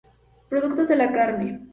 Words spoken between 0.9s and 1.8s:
la carne.